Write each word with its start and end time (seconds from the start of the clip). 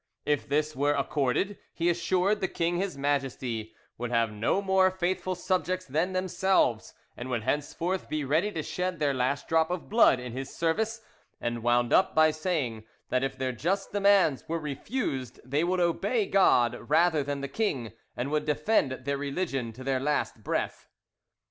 If 0.25 0.49
this 0.49 0.75
were 0.75 0.95
accorded, 0.95 1.59
he 1.75 1.87
assured 1.87 2.41
the 2.41 2.47
king 2.47 2.77
His 2.77 2.97
Majesty 2.97 3.75
would 3.99 4.09
have 4.09 4.31
no 4.31 4.59
more 4.59 4.89
faithful 4.89 5.35
subjects 5.35 5.85
than 5.85 6.13
themselves, 6.13 6.95
and 7.15 7.29
would 7.29 7.43
henceforth 7.43 8.09
be 8.09 8.23
ready 8.25 8.51
to 8.53 8.63
shed 8.63 8.97
their 8.97 9.13
last 9.13 9.47
drop 9.47 9.69
of 9.69 9.89
blood 9.89 10.19
in 10.19 10.31
his 10.31 10.49
service, 10.49 11.01
and 11.39 11.61
wound 11.61 11.93
up 11.93 12.15
by 12.15 12.31
saying 12.31 12.83
that 13.09 13.23
if 13.23 13.37
their 13.37 13.51
just 13.51 13.91
demands 13.91 14.43
were 14.47 14.57
refused 14.59 15.39
they 15.45 15.63
would 15.63 15.79
obey 15.79 16.25
God 16.25 16.89
rather 16.89 17.21
than 17.23 17.41
the 17.41 17.47
king, 17.47 17.91
and 18.17 18.31
would 18.31 18.45
defend 18.45 18.91
their 19.05 19.19
religion 19.19 19.71
to 19.73 19.83
their 19.83 19.99
last 19.99 20.41
breath. 20.43 20.89